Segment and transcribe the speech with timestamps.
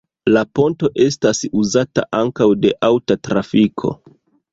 [0.35, 3.93] La ponto estas uzata ankaŭ de aŭta trafiko.